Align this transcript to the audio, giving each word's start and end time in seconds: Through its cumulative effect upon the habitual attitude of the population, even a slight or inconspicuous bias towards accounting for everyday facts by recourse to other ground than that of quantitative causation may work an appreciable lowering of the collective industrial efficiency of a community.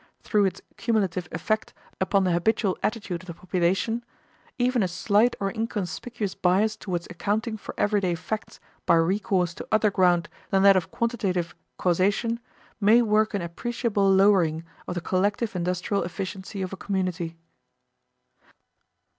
Through 0.23 0.45
its 0.45 0.61
cumulative 0.77 1.27
effect 1.31 1.75
upon 1.99 2.23
the 2.23 2.31
habitual 2.31 2.75
attitude 2.81 3.21
of 3.21 3.27
the 3.27 3.35
population, 3.35 4.03
even 4.57 4.81
a 4.81 4.87
slight 4.87 5.35
or 5.39 5.51
inconspicuous 5.51 6.33
bias 6.33 6.75
towards 6.75 7.05
accounting 7.11 7.55
for 7.55 7.75
everyday 7.77 8.15
facts 8.15 8.59
by 8.87 8.95
recourse 8.95 9.53
to 9.53 9.67
other 9.71 9.91
ground 9.91 10.27
than 10.49 10.63
that 10.63 10.75
of 10.75 10.89
quantitative 10.89 11.53
causation 11.77 12.39
may 12.79 13.03
work 13.03 13.35
an 13.35 13.43
appreciable 13.43 14.11
lowering 14.11 14.63
of 14.87 14.95
the 14.95 15.01
collective 15.01 15.55
industrial 15.55 16.01
efficiency 16.01 16.63
of 16.63 16.73
a 16.73 16.77
community. 16.77 17.37